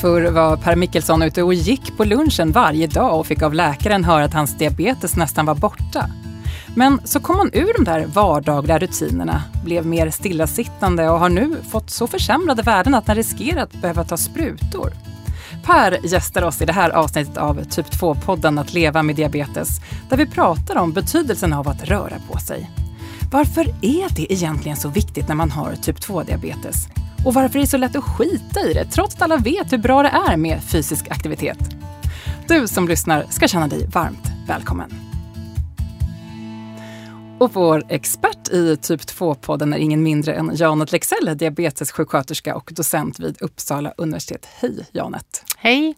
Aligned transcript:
Förr 0.00 0.30
var 0.30 0.56
Per 0.56 0.76
Mickelsson 0.76 1.22
ute 1.22 1.42
och 1.42 1.54
gick 1.54 1.96
på 1.96 2.04
lunchen 2.04 2.52
varje 2.52 2.86
dag 2.86 3.18
och 3.18 3.26
fick 3.26 3.42
av 3.42 3.54
läkaren 3.54 4.04
höra 4.04 4.24
att 4.24 4.32
hans 4.32 4.58
diabetes 4.58 5.16
nästan 5.16 5.46
var 5.46 5.54
borta. 5.54 6.10
Men 6.74 7.00
så 7.04 7.20
kom 7.20 7.38
han 7.38 7.50
ur 7.52 7.72
de 7.78 7.84
där 7.84 8.06
vardagliga 8.06 8.78
rutinerna, 8.78 9.42
blev 9.64 9.86
mer 9.86 10.10
stillasittande 10.10 11.08
och 11.08 11.18
har 11.18 11.28
nu 11.28 11.56
fått 11.70 11.90
så 11.90 12.06
försämrade 12.06 12.62
värden 12.62 12.94
att 12.94 13.06
han 13.06 13.16
riskerar 13.16 13.62
att 13.62 13.72
behöva 13.72 14.04
ta 14.04 14.16
sprutor. 14.16 14.92
Per 15.64 16.06
gästar 16.06 16.42
oss 16.42 16.62
i 16.62 16.66
det 16.66 16.72
här 16.72 16.90
avsnittet 16.90 17.36
av 17.36 17.64
Typ 17.64 17.86
2-podden 17.86 18.60
Att 18.60 18.72
leva 18.72 19.02
med 19.02 19.16
diabetes, 19.16 19.68
där 20.08 20.16
vi 20.16 20.26
pratar 20.26 20.76
om 20.76 20.92
betydelsen 20.92 21.52
av 21.52 21.68
att 21.68 21.84
röra 21.84 22.16
på 22.30 22.38
sig. 22.38 22.70
Varför 23.32 23.68
är 23.82 24.14
det 24.16 24.32
egentligen 24.32 24.76
så 24.76 24.88
viktigt 24.88 25.28
när 25.28 25.34
man 25.34 25.50
har 25.50 25.74
typ 25.74 25.98
2-diabetes? 25.98 26.99
Och 27.24 27.34
varför 27.34 27.58
är 27.58 27.60
det 27.60 27.66
så 27.66 27.76
lätt 27.76 27.96
att 27.96 28.04
skita 28.04 28.60
i 28.60 28.72
det, 28.72 28.84
trots 28.84 29.14
att 29.14 29.22
alla 29.22 29.36
vet 29.36 29.72
hur 29.72 29.78
bra 29.78 30.02
det 30.02 30.08
är 30.08 30.36
med 30.36 30.62
fysisk 30.62 31.08
aktivitet? 31.10 31.58
Du 32.48 32.68
som 32.68 32.88
lyssnar 32.88 33.26
ska 33.30 33.48
känna 33.48 33.68
dig 33.68 33.86
varmt 33.86 34.28
välkommen. 34.46 34.90
Och 37.38 37.54
vår 37.54 37.84
expert 37.88 38.48
i 38.48 38.76
typ 38.76 39.00
2-podden 39.00 39.74
är 39.74 39.78
ingen 39.78 40.02
mindre 40.02 40.34
än 40.34 40.50
Janet 40.54 40.92
Lexell, 40.92 41.38
diabetessjuksköterska 41.38 42.56
och 42.56 42.70
docent 42.74 43.20
vid 43.20 43.42
Uppsala 43.42 43.92
universitet. 43.96 44.48
Hej 44.54 44.86
Janet! 44.92 45.44
Hej! 45.56 45.94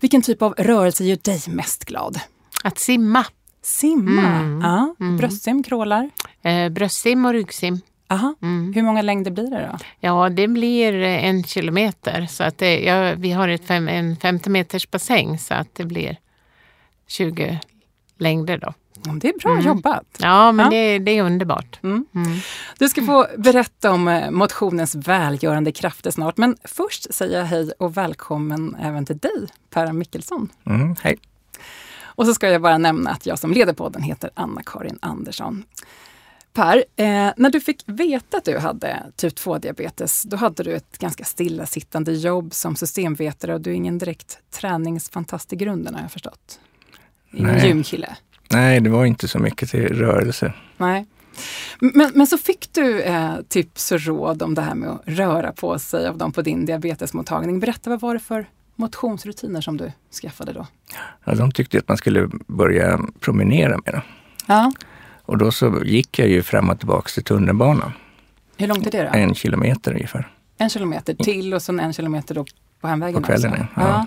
Vilken 0.00 0.22
typ 0.22 0.42
av 0.42 0.54
rörelse 0.58 1.04
gör 1.04 1.18
dig 1.22 1.42
mest 1.48 1.84
glad? 1.84 2.20
Att 2.64 2.78
simma. 2.78 3.26
Simma? 3.62 4.22
Mm. 4.22 4.60
Ja. 4.60 4.94
Mm. 5.00 5.16
Bröstsim, 5.16 5.62
crawlar? 5.62 6.10
Eh, 6.42 6.68
bröstsim 6.68 7.24
och 7.24 7.32
ryggsim. 7.32 7.80
Aha. 8.08 8.34
Mm. 8.42 8.72
Hur 8.74 8.82
många 8.82 9.02
längder 9.02 9.30
blir 9.30 9.50
det 9.50 9.68
då? 9.72 9.78
Ja, 10.00 10.28
det 10.28 10.48
blir 10.48 10.94
en 11.02 11.44
kilometer. 11.44 12.26
Så 12.26 12.44
att 12.44 12.58
det, 12.58 12.80
ja, 12.80 13.14
vi 13.14 13.32
har 13.32 13.48
ett 13.48 13.66
fem, 13.66 13.88
en 13.88 14.16
50 14.16 14.50
meters 14.50 14.90
bassäng 14.90 15.38
så 15.38 15.54
att 15.54 15.74
det 15.74 15.84
blir 15.84 16.16
20 17.06 17.60
längder 18.18 18.58
då. 18.58 18.74
Det 19.20 19.28
är 19.28 19.38
bra 19.38 19.52
mm. 19.52 19.66
jobbat. 19.66 20.04
Ja, 20.18 20.52
men 20.52 20.64
ja. 20.64 20.70
Det, 20.70 20.98
det, 20.98 21.18
är 21.18 21.22
underbart. 21.22 21.78
Mm. 21.82 22.06
Mm. 22.14 22.38
Du 22.78 22.88
ska 22.88 23.02
få 23.02 23.26
berätta 23.36 23.92
om 23.92 24.08
eh, 24.08 24.30
motionens 24.30 24.94
välgörande 24.94 25.72
krafter 25.72 26.10
snart. 26.10 26.36
Men 26.36 26.56
först 26.64 27.14
säger 27.14 27.38
jag 27.38 27.44
hej 27.44 27.72
och 27.78 27.96
välkommen 27.96 28.76
även 28.80 29.06
till 29.06 29.18
dig, 29.18 29.46
Per 29.70 29.92
Mickelsson. 29.92 30.48
Mm, 30.66 30.96
hej. 31.02 31.18
Och 32.02 32.26
så 32.26 32.34
ska 32.34 32.48
jag 32.48 32.62
bara 32.62 32.78
nämna 32.78 33.10
att 33.10 33.26
jag 33.26 33.38
som 33.38 33.52
leder 33.52 33.72
podden 33.72 34.02
heter 34.02 34.30
Anna-Karin 34.34 34.98
Andersson. 35.02 35.64
Per, 36.54 36.84
eh, 36.96 37.32
när 37.36 37.50
du 37.50 37.60
fick 37.60 37.82
veta 37.86 38.36
att 38.36 38.44
du 38.44 38.58
hade 38.58 39.02
typ 39.16 39.34
2-diabetes, 39.34 40.22
då 40.22 40.36
hade 40.36 40.62
du 40.62 40.74
ett 40.74 40.98
ganska 40.98 41.24
stillasittande 41.24 42.12
jobb 42.12 42.54
som 42.54 42.76
systemvetare 42.76 43.54
och 43.54 43.60
du 43.60 43.70
är 43.70 43.74
ingen 43.74 43.98
direkt 43.98 44.38
träningsfantast 44.50 45.52
i 45.52 45.56
grunden 45.56 45.94
har 45.94 46.02
jag 46.02 46.12
förstått. 46.12 46.60
Ingen 47.32 47.66
gymkille. 47.66 48.16
Nej, 48.50 48.80
det 48.80 48.90
var 48.90 49.04
inte 49.04 49.28
så 49.28 49.38
mycket 49.38 49.70
till 49.70 49.88
rörelse. 49.88 50.52
Nej. 50.76 51.06
Men, 51.80 52.12
men 52.14 52.26
så 52.26 52.38
fick 52.38 52.72
du 52.72 53.02
eh, 53.02 53.34
tips 53.48 53.92
och 53.92 54.00
råd 54.00 54.42
om 54.42 54.54
det 54.54 54.62
här 54.62 54.74
med 54.74 54.88
att 54.88 55.02
röra 55.04 55.52
på 55.52 55.78
sig 55.78 56.08
av 56.08 56.18
dem 56.18 56.32
på 56.32 56.42
din 56.42 56.66
diabetesmottagning. 56.66 57.60
Berätta, 57.60 57.90
vad 57.90 58.00
var 58.00 58.14
det 58.14 58.20
för 58.20 58.46
motionsrutiner 58.76 59.60
som 59.60 59.76
du 59.76 59.92
skaffade 60.22 60.52
då? 60.52 60.66
Ja, 61.24 61.34
de 61.34 61.52
tyckte 61.52 61.78
att 61.78 61.88
man 61.88 61.96
skulle 61.96 62.30
börja 62.46 63.00
promenera 63.20 63.78
mera. 63.86 64.02
Ja. 64.46 64.72
Och 65.26 65.38
då 65.38 65.52
så 65.52 65.82
gick 65.84 66.18
jag 66.18 66.28
ju 66.28 66.42
fram 66.42 66.70
och 66.70 66.78
tillbaka 66.78 67.08
till 67.08 67.24
tunnelbanan. 67.24 67.92
Hur 68.56 68.66
långt 68.66 68.86
är 68.86 68.90
det 68.90 69.02
då? 69.02 69.18
En 69.18 69.34
kilometer 69.34 69.92
ungefär. 69.92 70.28
En 70.58 70.68
kilometer 70.68 71.14
till 71.14 71.54
och 71.54 71.62
sen 71.62 71.80
en 71.80 71.92
kilometer 71.92 72.34
då 72.34 72.44
på 72.80 72.88
hemvägen? 72.88 73.22
På 73.22 73.26
kvällen, 73.26 73.52
ja. 73.58 73.66
ja. 73.76 74.06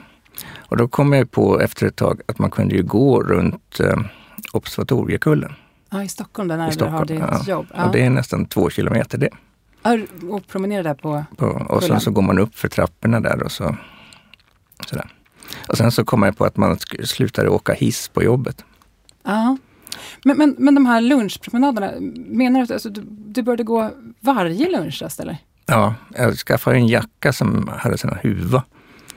Och 0.58 0.78
då 0.78 0.88
kom 0.88 1.14
jag 1.14 1.32
på 1.32 1.62
efter 1.62 1.88
ett 1.88 1.96
tag 1.96 2.22
att 2.26 2.40
man 2.40 2.52
kunde 2.52 2.76
ju 2.76 2.84
gå 2.84 3.24
runt 3.24 3.80
eh, 3.80 4.00
Observatoriekullen. 4.52 5.54
Ja, 5.90 6.04
i 6.04 6.08
Stockholm 6.08 6.48
där 6.48 6.72
du 6.78 6.86
har 6.86 7.06
ditt 7.06 7.20
ja. 7.20 7.44
jobb. 7.48 7.68
Ja. 7.76 7.86
Och 7.86 7.92
det 7.92 8.06
är 8.06 8.10
nästan 8.10 8.46
två 8.46 8.70
kilometer 8.70 9.18
det. 9.18 9.30
och 10.30 10.48
promenera 10.48 10.84
där 10.84 10.94
på, 10.94 11.26
på 11.38 11.46
Och 11.46 11.84
sen 11.84 12.00
så 12.00 12.12
går 12.12 12.22
man 12.22 12.40
upp 12.40 12.56
för 12.56 12.68
trapporna 12.68 13.20
där 13.20 13.44
och 13.44 13.52
så 13.52 13.76
sådär. 14.90 15.08
Och 15.68 15.78
sen 15.78 15.92
så 15.92 16.06
kom 16.06 16.24
jag 16.24 16.38
på 16.38 16.46
att 16.46 16.58
man 16.58 16.78
slutade 17.04 17.50
åka 17.50 17.74
hiss 17.74 18.08
på 18.08 18.24
jobbet. 18.24 18.66
Ja. 19.24 19.58
Men, 20.24 20.38
men, 20.38 20.56
men 20.60 20.76
de 20.76 20.86
här 20.86 21.02
lunchpromenaderna, 21.02 21.92
menar 22.16 22.60
du 22.60 22.64
att 22.64 22.72
alltså, 22.72 22.90
du, 22.90 23.02
du 23.08 23.42
började 23.42 23.64
gå 23.64 23.92
varje 24.20 24.70
lunchrast 24.70 25.20
eller? 25.20 25.38
Ja, 25.66 25.96
jag 26.16 26.36
skaffade 26.36 26.76
en 26.76 26.88
jacka 26.88 27.34
som 27.34 27.70
hade 27.78 27.98
sån 27.98 28.18
huva. 28.24 28.64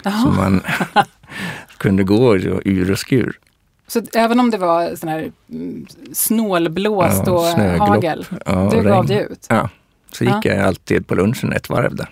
Aha. 0.05 0.23
Som 0.23 0.37
man 0.37 0.61
kunde 1.79 2.03
gå 2.03 2.37
ur 2.37 2.91
och 2.91 2.99
skur. 2.99 3.39
Så 3.87 4.03
även 4.15 4.41
om 4.41 4.51
det 4.51 4.59
var 4.59 4.97
sån 4.97 5.09
här 5.09 5.33
mm, 5.51 5.87
snålblåst 6.13 7.23
ja, 7.27 7.33
och 7.33 7.45
snöglopp. 7.45 7.89
hagel, 7.89 8.27
ja, 8.47 8.71
du 8.73 8.83
gav 8.83 9.07
dig 9.07 9.27
ut? 9.31 9.47
Ja, 9.49 9.69
så 10.13 10.25
gick 10.25 10.33
ja. 10.33 10.53
jag 10.53 10.67
alltid 10.67 11.07
på 11.07 11.15
lunchen 11.15 11.53
ett 11.53 11.69
varv 11.69 11.95
där. 11.97 12.11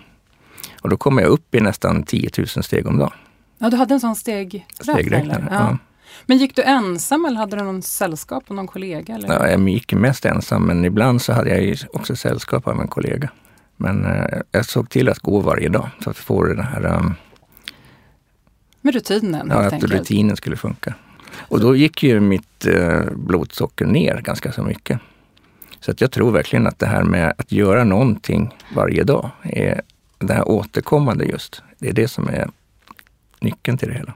Och 0.81 0.89
då 0.89 0.97
kom 0.97 1.17
jag 1.17 1.27
upp 1.27 1.55
i 1.55 1.61
nästan 1.61 2.03
10 2.03 2.29
000 2.37 2.47
steg 2.47 2.87
om 2.87 2.97
dagen. 2.97 3.11
Ja, 3.57 3.69
du 3.69 3.77
hade 3.77 3.93
en 3.93 3.99
sån 3.99 4.15
stegräknare? 4.15 5.47
Ja. 5.51 5.77
Men 6.25 6.37
gick 6.37 6.55
du 6.55 6.61
ensam 6.61 7.25
eller 7.25 7.37
hade 7.37 7.57
du 7.57 7.63
någon 7.63 7.81
sällskap 7.81 8.43
och 8.47 8.55
någon 8.55 8.67
kollega? 8.67 9.15
Eller? 9.15 9.27
Ja, 9.27 9.49
jag 9.49 9.69
gick 9.69 9.93
mest 9.93 10.25
ensam, 10.25 10.63
men 10.63 10.85
ibland 10.85 11.21
så 11.21 11.33
hade 11.33 11.49
jag 11.49 11.77
också 11.93 12.15
sällskap 12.15 12.67
av 12.67 12.81
en 12.81 12.87
kollega. 12.87 13.29
Men 13.77 14.05
eh, 14.05 14.39
jag 14.51 14.65
såg 14.65 14.89
till 14.89 15.09
att 15.09 15.19
gå 15.19 15.39
varje 15.39 15.69
dag 15.69 15.89
så 16.03 16.09
att 16.09 16.17
få 16.17 16.43
den 16.43 16.59
här... 16.59 16.85
Um, 16.85 17.13
Med 18.81 18.93
rutinen? 18.93 19.47
Ja, 19.49 19.55
att 19.55 19.73
enkelt. 19.73 19.93
rutinen 19.93 20.37
skulle 20.37 20.55
funka. 20.55 20.93
Och 21.37 21.59
då 21.59 21.75
gick 21.75 22.03
ju 22.03 22.19
mitt 22.19 22.65
eh, 22.65 23.01
blodsocker 23.15 23.85
ner 23.85 24.21
ganska 24.21 24.51
så 24.51 24.63
mycket. 24.63 24.99
Så 25.79 25.91
att 25.91 26.01
jag 26.01 26.11
tror 26.11 26.31
verkligen 26.31 26.67
att 26.67 26.79
det 26.79 26.85
här 26.85 27.03
med 27.03 27.33
att 27.37 27.51
göra 27.51 27.83
någonting 27.83 28.55
varje 28.75 29.03
dag, 29.03 29.29
är 29.43 29.81
det 30.19 30.33
här 30.33 30.47
återkommande 30.47 31.25
just, 31.25 31.63
det 31.79 31.89
är 31.89 31.93
det 31.93 32.07
som 32.07 32.27
är 32.27 32.49
nyckeln 33.41 33.77
till 33.77 33.87
det 33.87 33.93
hela. 33.93 34.13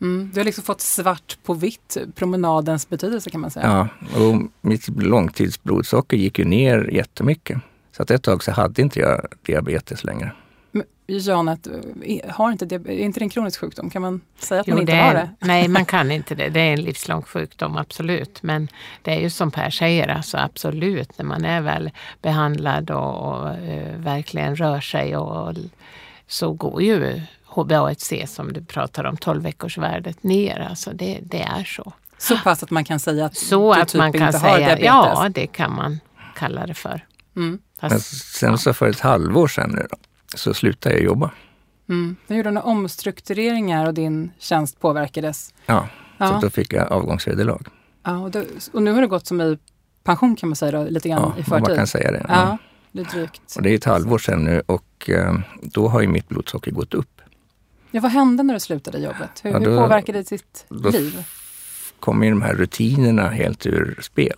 Mm, 0.00 0.30
du 0.34 0.40
har 0.40 0.44
liksom 0.44 0.64
fått 0.64 0.80
svart 0.80 1.38
på 1.42 1.54
vitt 1.54 1.96
promenadens 2.14 2.88
betydelse 2.88 3.30
kan 3.30 3.40
man 3.40 3.50
säga. 3.50 3.88
Ja, 4.14 4.20
och 4.20 4.42
mitt 4.60 4.88
långtidsblodsocker 4.88 6.16
gick 6.16 6.38
ju 6.38 6.44
ner 6.44 6.90
jättemycket. 6.92 7.58
Så 7.96 8.02
att 8.02 8.10
ett 8.10 8.22
tag 8.22 8.42
så 8.42 8.52
hade 8.52 8.82
inte 8.82 9.00
jag 9.00 9.26
diabetes 9.42 10.04
längre. 10.04 10.32
Janet, 11.08 11.68
har 12.28 12.52
inte 12.52 12.66
det, 12.66 12.74
är 12.74 12.98
inte 12.98 13.20
det 13.20 13.24
en 13.24 13.30
kronisk 13.30 13.60
sjukdom? 13.60 13.90
Kan 13.90 14.02
man 14.02 14.20
säga 14.38 14.60
att 14.60 14.66
jo, 14.66 14.74
man 14.74 14.80
inte 14.80 14.96
har 14.96 15.14
det? 15.14 15.30
Nej, 15.40 15.68
man 15.68 15.84
kan 15.94 16.10
inte 16.10 16.34
det. 16.34 16.48
Det 16.48 16.60
är 16.60 16.72
en 16.72 16.82
livslång 16.82 17.22
sjukdom, 17.22 17.76
absolut. 17.76 18.42
Men 18.42 18.68
det 19.02 19.10
är 19.10 19.20
ju 19.20 19.30
som 19.30 19.50
Per 19.50 19.70
säger, 19.70 20.08
alltså 20.08 20.36
absolut, 20.36 21.18
när 21.18 21.24
man 21.24 21.44
är 21.44 21.60
väl 21.60 21.90
behandlad 22.22 22.90
och, 22.90 23.14
och 23.16 23.48
uh, 23.48 23.96
verkligen 23.96 24.56
rör 24.56 24.80
sig 24.80 25.16
och, 25.16 25.54
så 26.26 26.52
går 26.52 26.82
ju 26.82 27.20
HbA1c 27.56 28.26
som 28.26 28.52
du 28.52 28.64
pratar 28.64 29.04
om, 29.04 29.16
12 29.16 29.42
veckors 29.42 29.78
värdet 29.78 30.22
ner. 30.22 30.66
Alltså 30.70 30.90
det, 30.94 31.20
det 31.22 31.42
är 31.42 31.64
så. 31.64 31.92
Så 32.18 32.38
pass 32.38 32.62
att 32.62 32.70
man 32.70 32.84
kan 32.84 33.00
säga 33.00 33.26
att 33.26 33.36
så 33.36 33.74
du 33.74 33.80
att 33.80 33.88
typ 33.88 33.98
man 33.98 34.12
kan 34.12 34.26
inte 34.26 34.38
säga, 34.38 34.52
har 34.52 34.58
diabetes? 34.58 34.84
Ja, 34.84 35.28
det 35.34 35.46
kan 35.46 35.74
man 35.74 36.00
kalla 36.36 36.66
det 36.66 36.74
för. 36.74 37.04
Mm. 37.36 37.58
Fast, 37.80 38.34
sen 38.34 38.58
så 38.58 38.74
för 38.74 38.88
ett 38.88 39.00
halvår 39.00 39.48
sedan 39.48 39.70
nu 39.70 39.86
då, 39.90 39.96
så 40.34 40.54
slutade 40.54 40.94
jag 40.94 41.04
jobba. 41.04 41.30
Mm. 41.88 42.16
Du 42.26 42.36
gjorde 42.36 42.50
några 42.50 42.66
omstruktureringar 42.66 43.86
och 43.86 43.94
din 43.94 44.30
tjänst 44.38 44.80
påverkades? 44.80 45.54
Ja, 45.66 45.88
ja. 46.18 46.28
så 46.28 46.38
då 46.46 46.50
fick 46.50 46.72
jag 46.72 46.92
avgångsvederlag. 46.92 47.62
Ja, 48.04 48.18
och, 48.18 48.30
då, 48.30 48.42
och, 48.72 48.82
nu 48.82 48.92
har 48.92 49.00
du 49.00 49.08
gått 49.08 49.26
som 49.26 49.40
i 49.40 49.58
pension 50.04 50.36
kan 50.36 50.48
man 50.48 50.56
säga 50.56 50.72
då, 50.72 50.84
lite 50.84 51.08
grann 51.08 51.32
ja, 51.36 51.40
i 51.40 51.44
förtid? 51.44 51.68
man 51.68 51.76
kan 51.76 51.86
säga 51.86 52.10
det. 52.12 52.26
Ja. 52.28 52.34
ja. 52.34 52.58
Det 52.92 53.00
är 53.00 53.04
drygt. 53.04 53.56
Och 53.56 53.62
det 53.62 53.70
är 53.70 53.74
ett 53.74 53.84
halvår 53.84 54.18
sedan 54.18 54.44
nu 54.44 54.62
och 54.66 55.10
eh, 55.10 55.34
då 55.62 55.88
har 55.88 56.00
ju 56.00 56.08
mitt 56.08 56.28
blodsocker 56.28 56.70
gått 56.70 56.94
upp. 56.94 57.15
Ja, 57.90 58.00
vad 58.00 58.10
hände 58.10 58.42
när 58.42 58.54
du 58.54 58.60
slutade 58.60 58.98
jobbet? 58.98 59.30
Hur, 59.42 59.50
ja, 59.50 59.58
då, 59.58 59.70
hur 59.70 59.78
påverkade 59.78 60.18
det 60.18 60.28
ditt 60.28 60.66
då 60.68 60.90
liv? 60.90 61.24
kom 62.00 62.22
ju 62.22 62.30
de 62.30 62.42
här 62.42 62.54
rutinerna 62.54 63.28
helt 63.28 63.66
ur 63.66 63.98
spel. 64.02 64.36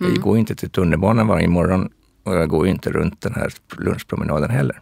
Mm. 0.00 0.12
Jag 0.12 0.22
går 0.22 0.38
inte 0.38 0.56
till 0.56 0.70
tunnelbanan 0.70 1.26
varje 1.26 1.48
morgon 1.48 1.90
och 2.22 2.34
jag 2.34 2.48
går 2.48 2.66
inte 2.66 2.90
runt 2.90 3.20
den 3.20 3.34
här 3.34 3.52
lunchpromenaden 3.78 4.50
heller. 4.50 4.80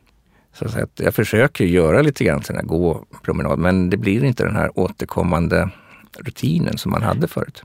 Så 0.52 0.64
att 0.64 1.00
jag 1.00 1.14
försöker 1.14 1.64
göra 1.64 2.02
lite 2.02 2.24
grann 2.24 2.42
här 2.48 2.62
gå 2.62 3.04
promenad, 3.22 3.58
men 3.58 3.90
det 3.90 3.96
blir 3.96 4.24
inte 4.24 4.44
den 4.44 4.56
här 4.56 4.78
återkommande 4.78 5.70
rutinen 6.18 6.78
som 6.78 6.92
man 6.92 7.02
hade 7.02 7.28
förut. 7.28 7.62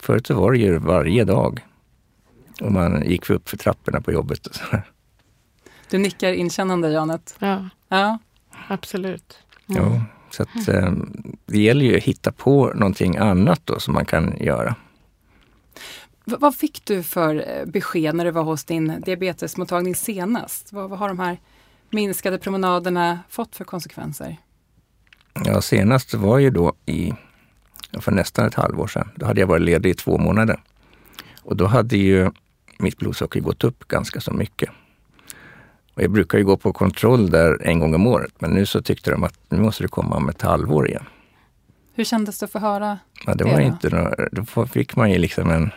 Förut 0.00 0.26
så 0.26 0.34
var 0.34 0.52
det 0.52 0.58
ju 0.58 0.78
varje 0.78 1.24
dag. 1.24 1.66
Och 2.60 2.72
man 2.72 3.02
gick 3.06 3.30
upp 3.30 3.48
för 3.48 3.56
trapporna 3.56 4.00
på 4.00 4.12
jobbet. 4.12 4.46
Och 4.46 4.54
så. 4.54 4.62
Du 5.90 5.98
nickar 5.98 6.32
inkännande, 6.32 6.90
Janet. 6.90 7.36
Ja, 7.38 7.68
ja. 7.88 8.18
absolut. 8.68 9.38
Mm. 9.68 9.82
Jo, 9.82 10.00
så 10.30 10.42
att, 10.42 10.68
eh, 10.68 10.92
det 11.46 11.60
gäller 11.60 11.84
ju 11.84 11.96
att 11.96 12.02
hitta 12.02 12.32
på 12.32 12.72
någonting 12.74 13.16
annat 13.16 13.60
då 13.64 13.80
som 13.80 13.94
man 13.94 14.04
kan 14.04 14.36
göra. 14.40 14.74
V 16.24 16.36
vad 16.40 16.56
fick 16.56 16.84
du 16.84 17.02
för 17.02 17.34
eh, 17.48 17.66
besked 17.66 18.14
när 18.14 18.24
du 18.24 18.30
var 18.30 18.42
hos 18.42 18.64
din 18.64 19.00
diabetesmottagning 19.00 19.94
senast? 19.94 20.72
Vad, 20.72 20.90
vad 20.90 20.98
har 20.98 21.08
de 21.08 21.18
här 21.18 21.40
minskade 21.90 22.38
promenaderna 22.38 23.20
fått 23.28 23.56
för 23.56 23.64
konsekvenser? 23.64 24.36
Ja, 25.44 25.60
senast 25.60 26.14
var 26.14 26.38
ju 26.38 26.50
då 26.50 26.72
i, 26.86 27.12
för 28.00 28.12
nästan 28.12 28.46
ett 28.46 28.54
halvår 28.54 28.86
sedan. 28.86 29.08
Då 29.16 29.26
hade 29.26 29.40
jag 29.40 29.46
varit 29.46 29.62
ledig 29.62 29.90
i 29.90 29.94
två 29.94 30.18
månader. 30.18 30.62
Och 31.42 31.56
då 31.56 31.66
hade 31.66 31.96
ju 31.96 32.30
mitt 32.78 32.98
blodsocker 32.98 33.40
gått 33.40 33.64
upp 33.64 33.88
ganska 33.88 34.20
så 34.20 34.32
mycket. 34.32 34.70
Och 35.96 36.02
jag 36.02 36.10
brukar 36.10 36.38
ju 36.38 36.44
gå 36.44 36.56
på 36.56 36.72
kontroll 36.72 37.30
där 37.30 37.66
en 37.66 37.78
gång 37.78 37.94
om 37.94 38.06
året, 38.06 38.32
men 38.38 38.50
nu 38.50 38.66
så 38.66 38.82
tyckte 38.82 39.10
de 39.10 39.24
att 39.24 39.38
nu 39.48 39.58
måste 39.58 39.82
du 39.82 39.88
komma 39.88 40.16
om 40.16 40.28
ett 40.28 40.42
halvår 40.42 40.88
igen. 40.88 41.04
Hur 41.94 42.04
kändes 42.04 42.38
det 42.38 42.44
att 42.44 42.52
få 42.52 42.58
höra 42.58 42.98
ja, 43.26 43.34
det? 43.34 43.44
Var 43.44 43.56
det 43.56 43.62
inte 43.62 43.90
några, 43.90 44.28
då 44.32 44.66
fick 44.66 44.96
man 44.96 45.10
ju 45.10 45.18
liksom 45.18 45.50
en 45.50 45.70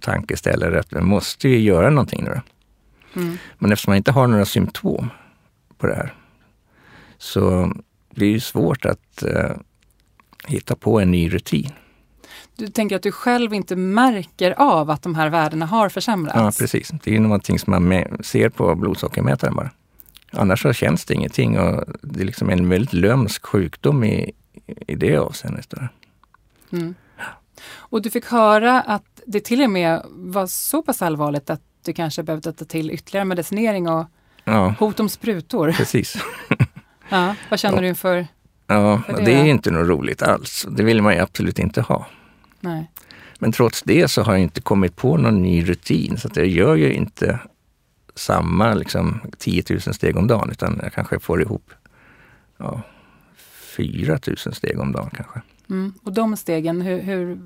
tankeställare 0.00 0.80
att 0.80 0.92
vi 0.92 1.00
måste 1.00 1.48
ju 1.48 1.58
göra 1.58 1.90
någonting 1.90 2.24
nu. 2.24 2.40
Mm. 3.16 3.38
Men 3.58 3.72
eftersom 3.72 3.90
man 3.90 3.96
inte 3.96 4.12
har 4.12 4.26
några 4.26 4.44
symptom 4.44 5.10
på 5.78 5.86
det 5.86 5.94
här 5.94 6.14
så 7.18 7.72
blir 8.14 8.34
det 8.34 8.40
svårt 8.40 8.84
att 8.84 9.24
uh, 9.26 9.50
hitta 10.46 10.76
på 10.76 11.00
en 11.00 11.10
ny 11.10 11.28
rutin. 11.28 11.70
Du 12.56 12.68
tänker 12.68 12.96
att 12.96 13.02
du 13.02 13.12
själv 13.12 13.54
inte 13.54 13.76
märker 13.76 14.60
av 14.60 14.90
att 14.90 15.02
de 15.02 15.14
här 15.14 15.28
värdena 15.28 15.66
har 15.66 15.88
försämrats? 15.88 16.36
Ja, 16.36 16.52
precis. 16.64 16.88
Det 17.04 17.10
är 17.10 17.14
ju 17.14 17.20
någonting 17.20 17.58
som 17.58 17.70
man 17.70 18.04
ser 18.22 18.48
på 18.48 18.74
blodsockermätaren 18.74 19.54
bara. 19.54 19.70
Annars 20.32 20.62
så 20.62 20.72
känns 20.72 21.04
det 21.04 21.14
ingenting 21.14 21.58
och 21.58 21.84
det 22.02 22.20
är 22.20 22.24
liksom 22.24 22.50
en 22.50 22.68
väldigt 22.68 22.92
lömsk 22.92 23.46
sjukdom 23.46 24.04
i, 24.04 24.32
i 24.86 24.94
det 24.94 25.16
avseendet. 25.16 25.74
Mm. 26.72 26.94
Och 27.74 28.02
du 28.02 28.10
fick 28.10 28.26
höra 28.26 28.80
att 28.80 29.20
det 29.26 29.40
till 29.40 29.62
och 29.62 29.70
med 29.70 30.02
var 30.08 30.46
så 30.46 30.82
pass 30.82 31.02
allvarligt 31.02 31.50
att 31.50 31.60
du 31.84 31.92
kanske 31.92 32.22
behövde 32.22 32.52
ta 32.52 32.64
till 32.64 32.90
ytterligare 32.90 33.24
medicinering 33.24 33.88
och 33.88 34.06
ja. 34.44 34.74
hot 34.78 35.00
om 35.00 35.08
sprutor. 35.08 35.72
Precis. 35.72 36.16
ja, 37.08 37.34
vad 37.50 37.58
känner 37.58 37.76
ja. 37.76 37.82
du 37.82 37.88
inför 37.88 38.26
Ja, 38.66 39.02
för 39.06 39.12
det? 39.12 39.24
det 39.24 39.32
är 39.32 39.44
inte 39.44 39.70
något 39.70 39.88
roligt 39.88 40.22
alls. 40.22 40.66
Det 40.70 40.82
vill 40.82 41.02
man 41.02 41.14
ju 41.14 41.20
absolut 41.20 41.58
inte 41.58 41.80
ha. 41.80 42.06
Nej. 42.62 42.90
Men 43.38 43.52
trots 43.52 43.82
det 43.82 44.08
så 44.08 44.22
har 44.22 44.32
jag 44.32 44.42
inte 44.42 44.60
kommit 44.60 44.96
på 44.96 45.16
någon 45.16 45.42
ny 45.42 45.64
rutin 45.64 46.18
så 46.18 46.28
jag 46.34 46.46
gör 46.46 46.74
ju 46.74 46.92
inte 46.92 47.38
samma 48.14 48.74
liksom, 48.74 49.20
10 49.38 49.64
000 49.70 49.80
steg 49.80 50.16
om 50.16 50.26
dagen 50.26 50.50
utan 50.50 50.80
jag 50.82 50.92
kanske 50.92 51.18
får 51.18 51.42
ihop 51.42 51.70
ja, 52.58 52.82
4 53.76 54.18
000 54.26 54.36
steg 54.36 54.80
om 54.80 54.92
dagen 54.92 55.10
kanske. 55.14 55.40
Mm. 55.70 55.92
Och 56.02 56.12
de 56.12 56.36
stegen, 56.36 56.80
hur, 56.82 57.00
hur, 57.02 57.38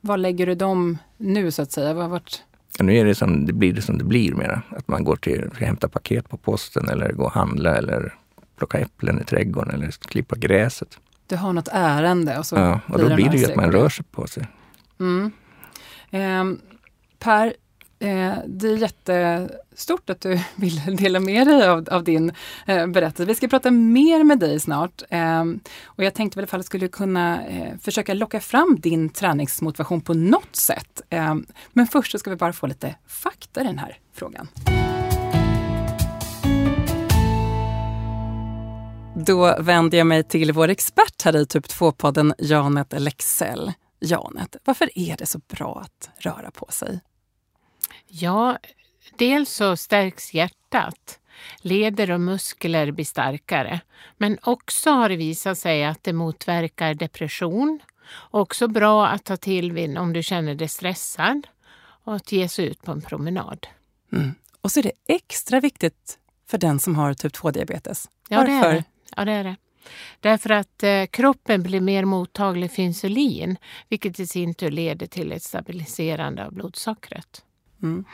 var 0.00 0.16
lägger 0.16 0.46
du 0.46 0.54
dem 0.54 0.98
nu 1.16 1.50
så 1.50 1.62
att 1.62 1.72
säga? 1.72 1.94
Var, 1.94 2.08
vart... 2.08 2.42
ja, 2.78 2.84
nu 2.84 2.96
är 2.96 3.04
det 3.04 3.14
som 3.14 3.46
det 3.46 3.52
blir 3.52 3.72
det 3.72 3.82
som 3.82 3.98
det 3.98 4.04
blir 4.04 4.34
mera. 4.34 4.62
Att 4.68 4.88
man 4.88 5.04
går 5.04 5.16
till, 5.16 5.50
hämta 5.58 5.88
paket 5.88 6.28
på 6.28 6.36
posten 6.36 6.88
eller 6.88 7.12
går 7.12 7.24
och 7.24 7.32
handla 7.32 7.76
eller 7.76 8.14
plocka 8.56 8.78
äpplen 8.78 9.20
i 9.20 9.24
trädgården 9.24 9.74
eller 9.74 9.90
klippa 9.90 10.36
gräset. 10.36 10.98
Du 11.26 11.36
har 11.36 11.52
något 11.52 11.68
ärende 11.72 12.38
och 12.38 12.46
så 12.46 12.56
Ja, 12.56 12.80
och 12.88 12.98
då 12.98 13.14
blir 13.14 13.30
det 13.30 13.36
ju 13.36 13.44
att 13.44 13.56
man 13.56 13.72
rör 13.72 13.88
sig 13.88 14.04
på 14.10 14.26
sig. 14.26 14.46
Mm. 15.00 15.32
Eh, 16.10 16.58
per, 17.18 17.46
eh, 17.98 18.34
det 18.46 18.68
är 18.68 18.76
jättestort 18.76 20.10
att 20.10 20.20
du 20.20 20.40
vill 20.54 20.96
dela 20.96 21.20
med 21.20 21.46
dig 21.46 21.68
av, 21.68 21.88
av 21.90 22.04
din 22.04 22.32
eh, 22.66 22.86
berättelse. 22.86 23.24
Vi 23.24 23.34
ska 23.34 23.48
prata 23.48 23.70
mer 23.70 24.24
med 24.24 24.38
dig 24.38 24.60
snart. 24.60 25.02
Ehm, 25.10 25.60
och 25.84 26.04
jag 26.04 26.14
tänkte 26.14 26.38
väl 26.38 26.44
ifall 26.44 26.60
du 26.60 26.64
skulle 26.64 26.88
kunna 26.88 27.46
eh, 27.46 27.78
försöka 27.80 28.14
locka 28.14 28.40
fram 28.40 28.76
din 28.80 29.08
träningsmotivation 29.08 30.00
på 30.00 30.14
något 30.14 30.56
sätt. 30.56 31.02
Ehm, 31.10 31.46
men 31.72 31.86
först 31.86 32.12
så 32.12 32.18
ska 32.18 32.30
vi 32.30 32.36
bara 32.36 32.52
få 32.52 32.66
lite 32.66 32.94
fakta 33.06 33.60
i 33.60 33.64
den 33.64 33.78
här 33.78 33.98
frågan. 34.14 34.48
Då 39.26 39.56
vänder 39.58 39.98
jag 39.98 40.06
mig 40.06 40.24
till 40.24 40.52
vår 40.52 40.68
expert 40.68 41.22
här 41.22 41.36
i 41.36 41.46
Typ 41.46 41.66
2-podden, 41.66 42.34
Janet 42.38 42.92
Lexell. 42.92 43.72
Janet, 44.00 44.56
varför 44.64 44.98
är 44.98 45.16
det 45.16 45.26
så 45.26 45.38
bra 45.38 45.82
att 45.84 46.10
röra 46.18 46.50
på 46.50 46.66
sig? 46.70 47.00
Ja, 48.06 48.58
dels 49.18 49.50
så 49.50 49.76
stärks 49.76 50.34
hjärtat. 50.34 51.18
Leder 51.58 52.10
och 52.10 52.20
muskler 52.20 52.90
blir 52.90 53.04
starkare. 53.04 53.80
Men 54.16 54.38
också 54.42 54.90
har 54.90 55.08
det 55.08 55.16
visat 55.16 55.58
sig 55.58 55.84
att 55.84 56.04
det 56.04 56.12
motverkar 56.12 56.94
depression. 56.94 57.80
Också 58.30 58.68
bra 58.68 59.06
att 59.06 59.24
ta 59.24 59.36
till 59.36 59.98
om 59.98 60.12
du 60.12 60.22
känner 60.22 60.54
dig 60.54 60.68
stressad 60.68 61.46
och 62.04 62.14
att 62.14 62.32
ge 62.32 62.48
sig 62.48 62.66
ut 62.66 62.82
på 62.82 62.92
en 62.92 63.02
promenad. 63.02 63.66
Mm. 64.12 64.34
Och 64.60 64.72
så 64.72 64.80
är 64.80 64.82
det 64.82 64.92
extra 65.08 65.60
viktigt 65.60 66.18
för 66.46 66.58
den 66.58 66.80
som 66.80 66.96
har 66.96 67.14
typ 67.14 67.32
2-diabetes. 67.32 68.08
Ja, 68.28 68.38
Varför? 68.38 68.52
Det 68.52 68.66
är 68.66 68.74
det. 68.74 68.84
Ja, 69.16 69.24
det 69.24 69.32
är 69.32 69.44
det. 69.44 69.56
Därför 70.20 70.50
att 70.50 70.82
eh, 70.82 71.06
kroppen 71.06 71.62
blir 71.62 71.80
mer 71.80 72.04
mottaglig 72.04 72.70
för 72.72 72.82
insulin 72.82 73.56
vilket 73.88 74.20
i 74.20 74.26
sin 74.26 74.54
tur 74.54 74.70
leder 74.70 75.06
till 75.06 75.32
ett 75.32 75.42
stabiliserande 75.42 76.46
av 76.46 76.52
blodsockret. 76.52 77.44
Mm. 77.82 78.04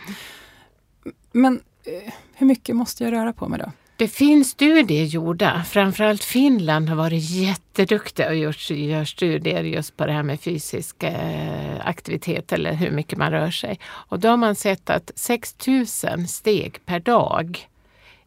Men 1.33 1.61
eh, 1.85 2.13
hur 2.35 2.47
mycket 2.47 2.77
måste 2.77 3.05
jag 3.05 3.13
röra 3.13 3.33
på 3.33 3.49
mig 3.49 3.59
då? 3.59 3.73
Det 3.97 4.09
finns 4.09 4.51
studier 4.51 5.05
gjorda. 5.05 5.65
Framförallt 5.65 6.25
Finland 6.25 6.89
har 6.89 6.97
varit 6.97 7.31
jätteduktiga 7.31 8.29
och 8.29 8.37
gjort, 8.37 8.71
gör 8.71 9.05
studier 9.05 9.63
just 9.63 9.97
på 9.97 10.07
det 10.07 10.13
här 10.13 10.23
med 10.23 10.41
fysisk 10.41 11.03
eh, 11.03 11.87
aktivitet 11.87 12.53
eller 12.53 12.73
hur 12.73 12.91
mycket 12.91 13.19
man 13.19 13.31
rör 13.31 13.51
sig. 13.51 13.79
Och 13.85 14.21
då 14.21 14.29
har 14.29 14.37
man 14.37 14.55
sett 14.55 14.91
att 14.91 15.11
6000 15.15 16.29
steg 16.29 16.87
per 16.87 17.01
dag 17.01 17.69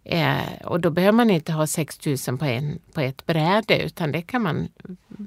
Eh, 0.03 0.65
och 0.65 0.79
då 0.79 0.89
behöver 0.89 1.11
man 1.11 1.29
inte 1.29 1.51
ha 1.51 1.67
6000 1.67 2.37
på, 2.37 2.45
en, 2.45 2.79
på 2.93 3.01
ett 3.01 3.25
bräde 3.25 3.83
utan 3.83 4.11
det 4.11 4.21
kan 4.21 4.41
man 4.41 4.67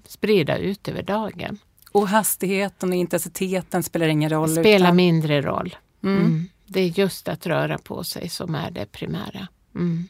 sprida 0.07 0.59
ut 0.59 0.89
över 0.89 1.03
dagen. 1.03 1.59
Och 1.93 2.09
hastigheten 2.09 2.89
och 2.89 2.95
intensiteten 2.95 3.83
spelar 3.83 4.07
ingen 4.07 4.31
roll? 4.31 4.49
Spelar 4.49 4.87
utan... 4.87 4.97
mindre 4.97 5.43
roll. 5.43 5.77
Mm. 6.03 6.19
Mm. 6.19 6.49
Det 6.67 6.81
är 6.81 6.99
just 6.99 7.29
att 7.29 7.47
röra 7.47 7.79
på 7.79 8.05
sig 8.05 8.29
som 8.29 8.55
är 8.55 8.71
det 8.71 8.93
primära. 8.93 9.49
Mm. 9.75 10.09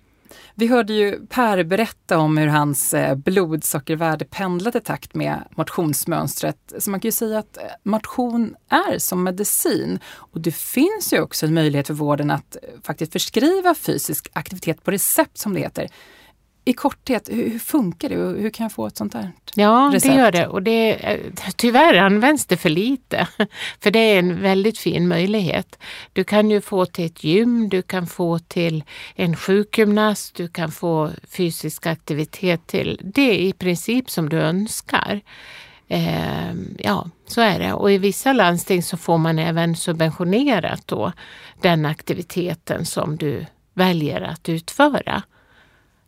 Vi 0.54 0.66
hörde 0.66 0.92
ju 0.92 1.26
Per 1.26 1.64
berätta 1.64 2.18
om 2.18 2.36
hur 2.36 2.46
hans 2.46 2.94
eh, 2.94 3.14
blodsockervärde 3.14 4.24
pendlade 4.24 4.78
i 4.78 4.80
takt 4.80 5.14
med 5.14 5.44
motionsmönstret. 5.56 6.72
Så 6.78 6.90
man 6.90 7.00
kan 7.00 7.08
ju 7.08 7.12
säga 7.12 7.38
att 7.38 7.56
eh, 7.56 7.62
motion 7.82 8.54
är 8.68 8.98
som 8.98 9.22
medicin. 9.22 9.98
Och 10.14 10.40
det 10.40 10.54
finns 10.54 11.12
ju 11.12 11.20
också 11.20 11.46
en 11.46 11.54
möjlighet 11.54 11.86
för 11.86 11.94
vården 11.94 12.30
att 12.30 12.56
eh, 12.56 12.62
faktiskt 12.82 13.12
förskriva 13.12 13.74
fysisk 13.74 14.28
aktivitet 14.32 14.84
på 14.84 14.90
recept 14.90 15.38
som 15.38 15.54
det 15.54 15.60
heter 15.60 15.88
i 16.64 16.72
korthet, 16.72 17.28
hur 17.32 17.58
funkar 17.58 18.08
det 18.08 18.18
och 18.18 18.36
hur 18.36 18.50
kan 18.50 18.64
jag 18.64 18.72
få 18.72 18.86
ett 18.86 18.96
sånt 18.96 19.14
här 19.14 19.32
Ja, 19.54 19.90
recept? 19.94 20.12
det 20.14 20.18
gör 20.20 20.32
det 20.32 20.46
och 20.46 20.62
det, 20.62 21.18
tyvärr 21.56 21.94
används 21.94 22.46
det 22.46 22.56
för 22.56 22.68
lite. 22.68 23.28
För 23.80 23.90
det 23.90 23.98
är 23.98 24.18
en 24.18 24.42
väldigt 24.42 24.78
fin 24.78 25.08
möjlighet. 25.08 25.78
Du 26.12 26.24
kan 26.24 26.50
ju 26.50 26.60
få 26.60 26.86
till 26.86 27.04
ett 27.06 27.24
gym, 27.24 27.68
du 27.68 27.82
kan 27.82 28.06
få 28.06 28.38
till 28.38 28.84
en 29.14 29.36
sjukgymnast, 29.36 30.34
du 30.34 30.48
kan 30.48 30.72
få 30.72 31.10
fysisk 31.28 31.86
aktivitet 31.86 32.66
till 32.66 33.00
det 33.04 33.42
i 33.42 33.52
princip 33.52 34.10
som 34.10 34.28
du 34.28 34.36
önskar. 34.38 35.20
Eh, 35.88 36.54
ja, 36.78 37.08
så 37.26 37.40
är 37.40 37.58
det. 37.58 37.72
Och 37.72 37.92
i 37.92 37.98
vissa 37.98 38.32
landsting 38.32 38.82
så 38.82 38.96
får 38.96 39.18
man 39.18 39.38
även 39.38 39.76
subventionerat 39.76 40.82
då 40.86 41.12
den 41.60 41.86
aktiviteten 41.86 42.84
som 42.84 43.16
du 43.16 43.46
väljer 43.74 44.20
att 44.20 44.48
utföra. 44.48 45.22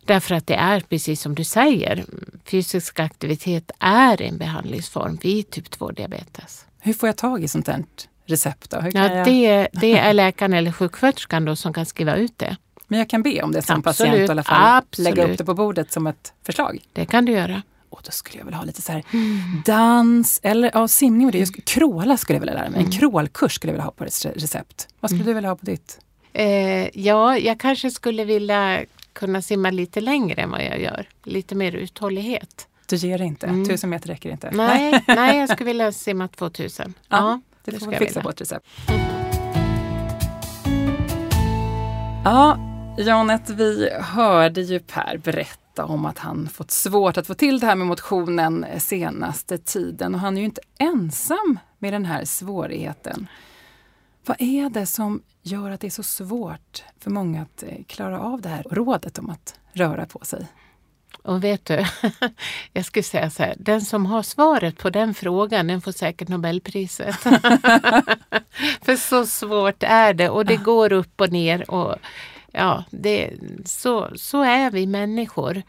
Därför 0.07 0.35
att 0.35 0.47
det 0.47 0.55
är 0.55 0.79
precis 0.79 1.21
som 1.21 1.35
du 1.35 1.43
säger, 1.43 2.05
fysisk 2.45 2.99
aktivitet 2.99 3.71
är 3.79 4.21
en 4.21 4.37
behandlingsform 4.37 5.17
vid 5.21 5.49
typ 5.49 5.69
2-diabetes. 5.69 6.65
Hur 6.79 6.93
får 6.93 7.09
jag 7.09 7.17
tag 7.17 7.43
i 7.43 7.47
sånt 7.47 7.67
här 7.67 7.83
recept? 8.25 8.69
Då? 8.69 8.77
ja, 8.93 9.13
jag... 9.13 9.25
det, 9.25 9.67
det 9.71 9.97
är 9.97 10.13
läkaren 10.13 10.53
eller 10.53 10.71
sjuksköterskan 10.71 11.45
då 11.45 11.55
som 11.55 11.73
kan 11.73 11.85
skriva 11.85 12.15
ut 12.15 12.37
det. 12.37 12.57
Men 12.87 12.99
jag 12.99 13.09
kan 13.09 13.23
be 13.23 13.41
om 13.41 13.51
det 13.51 13.61
som 13.61 13.83
Absolut. 13.85 14.11
patient 14.11 14.29
i 14.29 14.31
alla 14.31 14.43
fall? 14.43 14.77
Absolut. 14.77 15.15
Lägga 15.15 15.31
upp 15.31 15.37
det 15.37 15.45
på 15.45 15.53
bordet 15.53 15.91
som 15.91 16.07
ett 16.07 16.33
förslag? 16.45 16.79
Det 16.93 17.05
kan 17.05 17.25
du 17.25 17.31
göra. 17.31 17.61
Och 17.89 18.01
då 18.05 18.11
skulle 18.11 18.37
jag 18.37 18.45
vilja 18.45 18.57
ha 18.57 18.65
lite 18.65 18.81
så 18.81 18.91
här 18.91 19.03
mm. 19.13 19.61
dans 19.65 20.39
eller 20.43 20.71
ja, 20.73 20.87
simning. 20.87 21.31
Det 21.31 21.37
just, 21.37 21.65
kråla 21.65 22.17
skulle 22.17 22.35
jag 22.35 22.41
vilja 22.41 22.55
lära 22.55 22.69
mig. 22.69 22.79
En 22.79 22.85
mm. 22.85 22.99
krålkurs 22.99 23.53
skulle 23.53 23.71
jag 23.71 23.73
vilja 23.73 23.85
ha 23.85 23.91
på 23.91 24.03
recept. 24.35 24.87
Vad 24.99 25.11
skulle 25.11 25.23
mm. 25.23 25.27
du 25.27 25.33
vilja 25.33 25.49
ha 25.49 25.55
på 25.55 25.65
ditt? 25.65 25.99
Eh, 26.33 26.99
ja, 26.99 27.37
jag 27.37 27.59
kanske 27.59 27.91
skulle 27.91 28.25
vilja 28.25 28.85
kunna 29.17 29.41
simma 29.41 29.71
lite 29.71 30.01
längre 30.01 30.41
än 30.41 30.51
vad 30.51 30.63
jag 30.63 30.81
gör. 30.81 31.09
Lite 31.23 31.55
mer 31.55 31.75
uthållighet. 31.75 32.67
Du 32.89 32.95
ger 32.95 33.21
inte? 33.21 33.47
Mm. 33.47 33.65
Tusen 33.65 33.89
meter 33.89 34.07
räcker 34.07 34.29
inte? 34.29 34.51
Nej, 34.51 35.03
nej 35.07 35.39
jag 35.39 35.49
skulle 35.49 35.67
vilja 35.67 35.91
simma 35.91 36.27
2000. 36.27 36.93
Ja, 37.07 37.17
ja 37.17 37.41
det, 37.63 37.71
det 37.71 37.79
får 37.79 37.91
vi 37.91 37.97
fixa 37.97 38.21
på 38.21 38.29
ett 38.29 38.41
recept. 38.41 38.67
Ja, 42.25 42.57
Janet, 42.97 43.49
vi 43.49 43.89
hörde 44.01 44.61
ju 44.61 44.79
Per 44.79 45.17
berätta 45.23 45.85
om 45.85 46.05
att 46.05 46.17
han 46.17 46.49
fått 46.49 46.71
svårt 46.71 47.17
att 47.17 47.27
få 47.27 47.33
till 47.33 47.59
det 47.59 47.65
här 47.65 47.75
med 47.75 47.87
motionen 47.87 48.65
senaste 48.77 49.57
tiden 49.57 50.15
och 50.15 50.21
han 50.21 50.37
är 50.37 50.41
ju 50.41 50.45
inte 50.45 50.61
ensam 50.79 51.59
med 51.77 51.93
den 51.93 52.05
här 52.05 52.25
svårigheten. 52.25 53.27
Vad 54.27 54.41
är 54.41 54.69
det 54.69 54.85
som 54.85 55.21
gör 55.41 55.71
att 55.71 55.81
det 55.81 55.87
är 55.87 55.91
så 55.91 56.03
svårt 56.03 56.83
för 56.99 57.11
många 57.11 57.41
att 57.41 57.63
eh, 57.63 57.83
klara 57.87 58.19
av 58.19 58.41
det 58.41 58.49
här 58.49 58.65
rådet 58.71 59.19
om 59.19 59.29
att 59.29 59.59
röra 59.73 60.05
på 60.05 60.19
sig? 60.25 60.47
Och 61.21 61.43
vet 61.43 61.65
du, 61.65 61.85
jag 62.73 62.85
skulle 62.85 63.03
säga 63.03 63.29
så 63.29 63.43
här, 63.43 63.55
den 63.59 63.81
som 63.81 64.05
har 64.05 64.23
svaret 64.23 64.77
på 64.77 64.89
den 64.89 65.13
frågan 65.13 65.67
den 65.67 65.81
får 65.81 65.91
säkert 65.91 66.27
Nobelpriset. 66.27 67.15
För 68.81 68.95
så 68.95 69.25
svårt 69.25 69.83
är 69.83 70.13
det 70.13 70.29
och 70.29 70.45
det 70.45 70.57
går 70.57 70.93
upp 70.93 71.21
och 71.21 71.31
ner. 71.31 71.71
Och 71.71 71.95
ja, 72.51 72.83
det, 72.91 73.33
så, 73.65 74.09
så 74.15 74.43
är 74.43 74.71
vi 74.71 74.87
människor. 74.87 75.61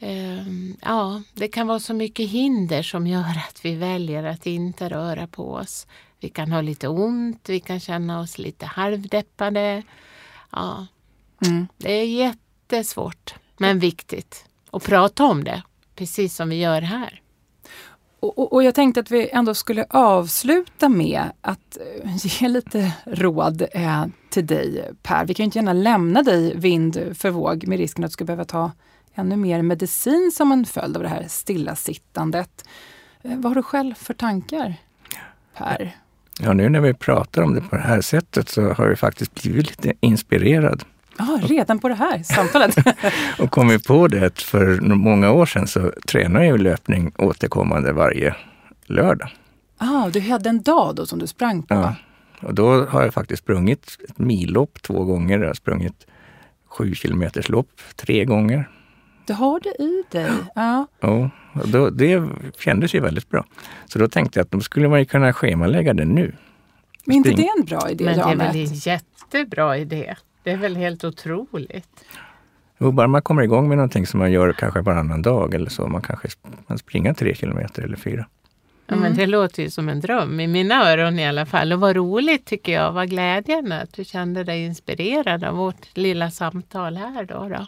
Ehm, 0.00 0.76
ja, 0.82 1.22
det 1.34 1.48
kan 1.48 1.66
vara 1.66 1.80
så 1.80 1.94
mycket 1.94 2.28
hinder 2.28 2.82
som 2.82 3.06
gör 3.06 3.42
att 3.48 3.60
vi 3.62 3.74
väljer 3.74 4.24
att 4.24 4.46
inte 4.46 4.88
röra 4.88 5.26
på 5.26 5.52
oss. 5.52 5.86
Vi 6.20 6.28
kan 6.28 6.52
ha 6.52 6.60
lite 6.60 6.88
ont, 6.88 7.48
vi 7.48 7.60
kan 7.60 7.80
känna 7.80 8.20
oss 8.20 8.38
lite 8.38 8.66
halvdeppade. 8.66 9.82
Ja, 10.50 10.86
mm. 11.46 11.68
Det 11.76 11.92
är 11.92 12.04
jättesvårt, 12.04 13.34
men 13.56 13.78
viktigt 13.78 14.44
att 14.70 14.84
prata 14.84 15.24
om 15.24 15.44
det, 15.44 15.62
precis 15.94 16.34
som 16.36 16.48
vi 16.48 16.56
gör 16.56 16.82
här. 16.82 17.22
Och, 18.20 18.38
och, 18.38 18.52
och, 18.52 18.62
jag 18.62 18.74
tänkte 18.74 19.00
att 19.00 19.10
vi 19.10 19.28
ändå 19.28 19.54
skulle 19.54 19.86
avsluta 19.90 20.88
med 20.88 21.22
att 21.40 21.78
eh, 22.04 22.16
ge 22.40 22.48
lite 22.48 22.92
råd 23.04 23.62
eh, 23.72 24.06
till 24.30 24.46
dig 24.46 24.90
Per. 25.02 25.24
Vi 25.24 25.34
kan 25.34 25.44
ju 25.44 25.44
inte 25.44 25.58
gärna 25.58 25.72
lämna 25.72 26.22
dig 26.22 26.56
vind 26.56 27.16
för 27.18 27.30
våg 27.30 27.66
med 27.66 27.78
risken 27.78 28.04
att 28.04 28.10
du 28.10 28.12
ska 28.12 28.24
behöva 28.24 28.44
ta 28.44 28.72
ännu 29.14 29.36
mer 29.36 29.62
medicin 29.62 30.32
som 30.34 30.52
en 30.52 30.64
följd 30.64 30.96
av 30.96 31.02
det 31.02 31.08
här 31.08 31.24
stillasittandet. 31.28 32.64
Eh, 33.22 33.36
vad 33.36 33.44
har 33.44 33.54
du 33.54 33.62
själv 33.62 33.94
för 33.94 34.14
tankar 34.14 34.74
Per? 35.54 35.96
Ja, 36.40 36.52
nu 36.52 36.68
när 36.68 36.80
vi 36.80 36.94
pratar 36.94 37.42
om 37.42 37.54
det 37.54 37.60
på 37.60 37.76
det 37.76 37.82
här 37.82 38.00
sättet 38.00 38.48
så 38.48 38.72
har 38.72 38.88
jag 38.88 38.98
faktiskt 38.98 39.42
blivit 39.42 39.66
lite 39.66 39.92
inspirerad. 40.00 40.84
Ah, 41.16 41.38
redan 41.42 41.78
på 41.78 41.88
det 41.88 41.94
här 41.94 42.22
samtalet? 42.22 42.76
och 43.38 43.50
kommit 43.50 43.86
på 43.86 44.08
det 44.08 44.26
att 44.26 44.42
för 44.42 44.80
många 44.80 45.32
år 45.32 45.46
sedan 45.46 45.66
så 45.66 45.92
tränade 46.08 46.46
jag 46.46 46.60
löpning 46.60 47.12
återkommande 47.18 47.92
varje 47.92 48.34
lördag. 48.86 49.30
Ah, 49.78 50.08
du 50.08 50.20
hade 50.20 50.48
en 50.48 50.62
dag 50.62 50.94
då 50.94 51.06
som 51.06 51.18
du 51.18 51.26
sprang 51.26 51.62
på? 51.62 51.74
Ja, 51.74 51.94
och 52.42 52.54
då 52.54 52.86
har 52.86 53.02
jag 53.02 53.14
faktiskt 53.14 53.42
sprungit 53.42 53.98
ett 54.08 54.18
millopp 54.18 54.82
två 54.82 55.04
gånger. 55.04 55.38
Jag 55.38 55.46
har 55.46 55.54
sprungit 55.54 56.06
sju 56.68 56.94
kilometers 56.94 57.48
lopp 57.48 57.70
tre 57.96 58.24
gånger. 58.24 58.68
Du 59.28 59.34
har 59.34 59.60
det 59.60 59.82
i 59.82 60.02
dig? 60.10 60.30
Ja. 60.54 60.86
ja 61.00 61.30
och 61.52 61.68
då, 61.68 61.90
det 61.90 62.22
kändes 62.58 62.94
ju 62.94 63.00
väldigt 63.00 63.30
bra. 63.30 63.44
Så 63.86 63.98
då 63.98 64.08
tänkte 64.08 64.38
jag 64.38 64.44
att 64.44 64.50
då 64.50 64.60
skulle 64.60 64.88
man 64.88 64.98
ju 64.98 65.04
kunna 65.04 65.32
schemalägga 65.32 65.94
det 65.94 66.04
nu. 66.04 66.32
Men 67.04 67.16
inte 67.16 67.30
det 67.30 67.42
är 67.42 67.58
en 67.58 67.64
bra 67.64 67.90
idé, 67.90 68.04
Men 68.04 68.16
det 68.16 68.22
är 68.22 68.36
väl 68.36 68.56
en 68.56 68.74
jättebra 68.74 69.78
idé? 69.78 70.14
Det 70.42 70.50
är 70.50 70.56
väl 70.56 70.76
helt 70.76 71.04
otroligt? 71.04 72.04
Jo, 72.78 72.92
bara 72.92 73.08
man 73.08 73.22
kommer 73.22 73.42
igång 73.42 73.68
med 73.68 73.76
någonting 73.76 74.06
som 74.06 74.20
man 74.20 74.32
gör 74.32 74.52
kanske 74.52 74.80
varannan 74.80 75.22
dag 75.22 75.54
eller 75.54 75.70
så. 75.70 75.86
Man 75.86 76.02
kanske 76.02 76.28
man 76.66 76.78
springer 76.78 77.14
tre 77.14 77.34
kilometer 77.34 77.82
eller 77.82 77.96
fyra. 77.96 78.26
Ja, 78.90 78.96
men 78.96 79.14
det 79.14 79.26
låter 79.26 79.62
ju 79.62 79.70
som 79.70 79.88
en 79.88 80.00
dröm 80.00 80.40
i 80.40 80.46
mina 80.46 80.92
öron 80.92 81.18
i 81.18 81.28
alla 81.28 81.46
fall. 81.46 81.72
Och 81.72 81.80
vad 81.80 81.96
roligt 81.96 82.44
tycker 82.46 82.72
jag, 82.72 82.92
vad 82.92 83.10
glädjande 83.10 83.80
att 83.80 83.92
du 83.92 84.04
kände 84.04 84.44
dig 84.44 84.64
inspirerad 84.64 85.44
av 85.44 85.56
vårt 85.56 85.96
lilla 85.96 86.30
samtal 86.30 86.96
här. 86.96 87.24
Då, 87.24 87.48
då. 87.48 87.66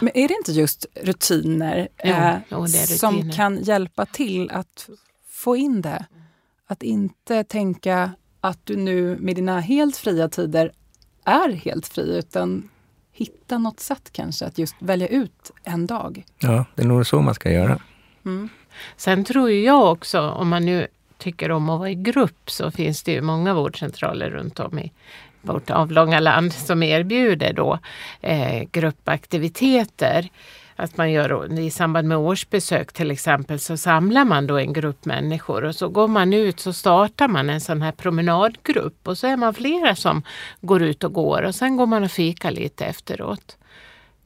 Men 0.00 0.16
är 0.16 0.28
det 0.28 0.34
inte 0.34 0.52
just 0.52 0.86
rutiner, 1.02 1.88
jo, 2.04 2.10
eh, 2.10 2.36
jo, 2.50 2.58
rutiner, 2.58 2.86
som 2.86 3.32
kan 3.32 3.62
hjälpa 3.62 4.06
till 4.06 4.50
att 4.50 4.88
få 5.28 5.56
in 5.56 5.82
det? 5.82 6.06
Att 6.66 6.82
inte 6.82 7.44
tänka 7.44 8.10
att 8.40 8.66
du 8.66 8.76
nu 8.76 9.16
med 9.20 9.36
dina 9.36 9.60
helt 9.60 9.96
fria 9.96 10.28
tider 10.28 10.72
är 11.24 11.52
helt 11.52 11.88
fri, 11.88 12.18
utan 12.18 12.68
hitta 13.12 13.58
något 13.58 13.80
sätt 13.80 14.12
kanske 14.12 14.46
att 14.46 14.58
just 14.58 14.74
välja 14.78 15.08
ut 15.08 15.50
en 15.64 15.86
dag. 15.86 16.24
Ja, 16.38 16.64
det 16.74 16.82
är 16.82 16.86
nog 16.86 17.06
så 17.06 17.20
man 17.20 17.34
ska 17.34 17.50
göra. 17.50 17.80
Mm. 18.24 18.48
Sen 18.96 19.24
tror 19.24 19.50
jag 19.50 19.92
också, 19.92 20.20
om 20.20 20.48
man 20.48 20.64
nu 20.64 20.86
tycker 21.18 21.50
om 21.50 21.70
att 21.70 21.78
vara 21.78 21.90
i 21.90 21.94
grupp, 21.94 22.50
så 22.50 22.70
finns 22.70 23.02
det 23.02 23.12
ju 23.12 23.20
många 23.20 23.54
vårdcentraler 23.54 24.30
runt 24.30 24.60
om 24.60 24.78
i 24.78 24.92
vårt 25.42 25.70
avlånga 25.70 26.20
land 26.20 26.52
som 26.52 26.82
erbjuder 26.82 27.52
då 27.52 27.78
eh, 28.20 28.62
gruppaktiviteter. 28.72 30.28
Att 30.76 30.96
man 30.96 31.12
gör 31.12 31.58
i 31.60 31.70
samband 31.70 32.08
med 32.08 32.18
årsbesök 32.18 32.92
till 32.92 33.10
exempel 33.10 33.58
så 33.58 33.76
samlar 33.76 34.24
man 34.24 34.46
då 34.46 34.58
en 34.58 34.72
grupp 34.72 35.04
människor 35.04 35.64
och 35.64 35.74
så 35.74 35.88
går 35.88 36.08
man 36.08 36.32
ut 36.32 36.60
så 36.60 36.72
startar 36.72 37.28
man 37.28 37.50
en 37.50 37.60
sån 37.60 37.82
här 37.82 37.92
promenadgrupp 37.92 39.08
och 39.08 39.18
så 39.18 39.26
är 39.26 39.36
man 39.36 39.54
flera 39.54 39.94
som 39.94 40.22
går 40.60 40.82
ut 40.82 41.04
och 41.04 41.12
går 41.12 41.42
och 41.42 41.54
sen 41.54 41.76
går 41.76 41.86
man 41.86 42.04
och 42.04 42.10
fikar 42.10 42.50
lite 42.50 42.84
efteråt. 42.84 43.56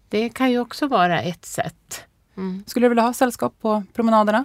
Det 0.08 0.28
kan 0.28 0.50
ju 0.50 0.58
också 0.58 0.86
vara 0.86 1.22
ett 1.22 1.44
sätt. 1.44 2.04
Mm. 2.36 2.64
Skulle 2.66 2.84
du 2.84 2.88
vilja 2.88 3.02
ha 3.02 3.12
sällskap 3.12 3.54
på 3.60 3.82
promenaderna? 3.92 4.44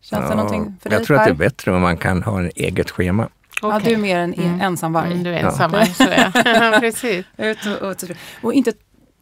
Känns 0.00 0.22
ja, 0.22 0.28
det 0.28 0.34
någonting 0.34 0.76
för 0.80 0.90
dig? 0.90 0.98
Jag 0.98 1.06
tror 1.06 1.16
att 1.16 1.24
det 1.24 1.30
är 1.30 1.34
bättre 1.34 1.72
om 1.72 1.82
man 1.82 1.96
kan 1.96 2.22
ha 2.22 2.44
ett 2.44 2.56
eget 2.56 2.90
schema. 2.90 3.28
Okay. 3.62 3.70
Ja, 3.70 3.80
du 3.84 3.90
är 3.90 3.96
mer 3.96 4.18
en 4.18 4.34
mm. 4.34 4.60
ensamvarg. 4.60 5.12
Mm, 5.12 5.24
du 5.24 5.30
är 5.30 5.38
ensamvarg, 5.38 5.94
ja. 5.98 6.04
så 6.04 6.40
ja. 6.48 6.76
Precis. 6.80 7.26
Ut 7.36 7.58
och, 7.66 7.88
och, 7.90 7.96
och, 8.42 8.52
inte 8.52 8.72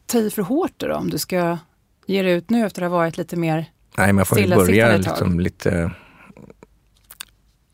ta 0.07 0.19
i 0.19 0.31
för 0.31 0.43
hårt 0.43 0.73
då, 0.77 0.95
om 0.95 1.11
du 1.11 1.19
ska 1.19 1.59
ge 2.07 2.23
dig 2.23 2.33
ut 2.33 2.51
nu 2.51 2.67
efter 2.67 2.83
att 2.83 2.91
ha 2.91 2.99
varit 2.99 3.17
lite 3.17 3.37
mer 3.37 3.67
Nej, 3.97 4.13
man 4.13 4.27
får 4.27 4.39
ju 4.39 4.49
börja 4.49 4.97
liksom 4.97 5.41
lite, 5.41 5.91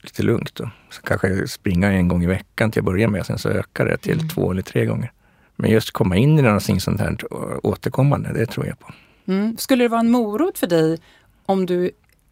lite 0.02 0.22
lugnt. 0.22 0.54
Då. 0.54 0.70
Så 0.90 1.02
kanske 1.02 1.48
springa 1.48 1.92
en 1.92 2.08
gång 2.08 2.22
i 2.22 2.26
veckan 2.26 2.70
till 2.70 2.80
att 2.80 2.84
börja 2.84 3.08
med, 3.08 3.26
sen 3.26 3.38
så 3.38 3.48
ökar 3.48 3.86
det 3.86 3.96
till 3.96 4.18
mm. 4.18 4.28
två 4.28 4.50
eller 4.50 4.62
tre 4.62 4.86
gånger. 4.86 5.12
Men 5.56 5.70
just 5.70 5.90
komma 5.90 6.16
in 6.16 6.38
i 6.38 6.42
någonting 6.42 6.80
sånt 6.80 7.00
här 7.00 7.16
återkommande, 7.62 8.32
det 8.32 8.46
tror 8.46 8.66
jag 8.66 8.78
på. 8.78 8.92
Mm. 9.28 9.56
Skulle 9.56 9.84
det 9.84 9.88
vara 9.88 10.00
en 10.00 10.10
morot 10.10 10.58
för 10.58 10.66
dig 10.66 10.98
om 11.46 11.66
du 11.66 11.90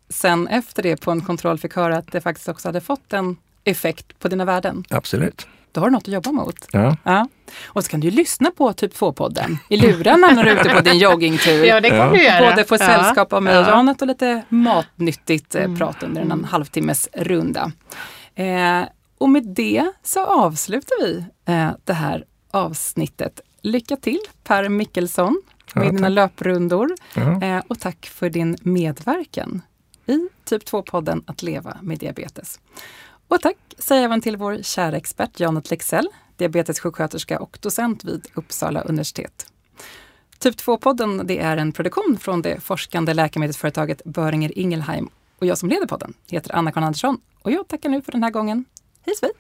sen 0.09 0.49
efter 0.49 0.83
det 0.83 0.97
på 0.97 1.11
en 1.11 1.21
kontroll 1.21 1.59
fick 1.59 1.75
höra 1.77 1.97
att 1.97 2.13
det 2.13 2.21
faktiskt 2.21 2.49
också 2.49 2.69
hade 2.69 2.81
fått 2.81 3.13
en 3.13 3.37
effekt 3.65 4.19
på 4.19 4.29
dina 4.29 4.45
värden? 4.45 4.85
Absolut. 4.91 5.47
Då 5.73 5.81
har 5.81 5.87
du 5.87 5.93
något 5.93 6.09
att 6.09 6.15
jobba 6.15 6.33
mot. 6.33 6.67
Ja. 6.73 6.97
ja. 7.03 7.29
Och 7.65 7.85
så 7.85 7.91
kan 7.91 8.01
du 8.01 8.11
lyssna 8.11 8.51
på 8.51 8.73
Typ 8.73 8.95
2-podden 8.95 9.57
i 9.69 9.77
lurarna 9.77 10.27
när 10.27 10.45
du 10.45 10.51
är 10.51 10.61
ute 10.61 10.69
på 10.69 10.81
din 10.81 10.99
joggingtur. 10.99 11.65
Ja, 11.65 11.81
det 11.81 11.89
kan 11.89 11.99
ja. 11.99 12.11
du 12.11 12.25
göra. 12.25 12.51
Både 12.51 12.65
få 12.65 12.79
sällskap 12.79 13.33
av 13.33 13.43
mig 13.43 13.59
och 13.59 13.67
Janet 13.67 14.03
och 14.03 14.09
lite 14.09 14.43
matnyttigt 14.49 15.55
eh, 15.55 15.65
mm. 15.65 15.77
prat 15.77 16.03
under 16.03 16.21
en 16.21 16.33
mm. 16.33 16.45
halvtimmes 16.45 17.09
runda. 17.13 17.73
Eh, 18.35 18.83
och 19.19 19.29
med 19.29 19.43
det 19.47 19.93
så 20.03 20.25
avslutar 20.25 21.05
vi 21.05 21.25
eh, 21.45 21.71
det 21.85 21.93
här 21.93 22.25
avsnittet. 22.51 23.41
Lycka 23.63 23.97
till 23.97 24.21
Per 24.45 24.69
Mickelsson 24.69 25.43
med 25.77 25.87
ja, 25.87 25.93
dina 25.93 26.09
löprundor. 26.09 26.95
Ja. 27.15 27.43
Eh, 27.43 27.63
och 27.69 27.81
tack 27.81 28.07
för 28.07 28.31
din 28.31 28.57
medverkan 28.61 29.63
i 30.07 30.29
Typ 30.45 30.65
2-podden 30.65 31.23
Att 31.27 31.43
leva 31.43 31.77
med 31.83 31.99
diabetes. 31.99 32.61
Och 33.29 33.41
tack 33.41 33.57
säger 33.79 34.03
jag 34.03 34.09
även 34.09 34.21
till 34.21 34.37
vår 34.37 34.63
kära 34.63 34.97
expert 34.97 35.41
Janet 35.41 35.71
Lexell, 35.71 36.09
diabetessjuksköterska 36.37 37.41
och 37.41 37.59
docent 37.61 38.05
vid 38.05 38.27
Uppsala 38.35 38.81
universitet. 38.81 39.47
Typ 40.39 40.57
2-podden 40.57 41.23
det 41.25 41.39
är 41.39 41.57
en 41.57 41.73
produktion 41.73 42.19
från 42.21 42.43
det 42.43 42.61
forskande 42.61 43.15
läkemedelsföretaget 43.15 44.05
Böringer 44.05 44.59
Ingelheim 44.59 45.09
och 45.39 45.47
jag 45.47 45.59
som 45.59 45.69
leder 45.69 45.87
podden 45.87 46.15
heter 46.31 46.55
Anna-Karin 46.55 46.85
Andersson 46.87 47.21
och 47.43 47.51
jag 47.51 47.69
tackar 47.69 47.89
nu 47.89 48.03
för 48.03 48.13
den 48.13 48.23
här 48.23 48.31
gången. 48.31 48.65
Hej 49.07 49.17
svej! 49.17 49.31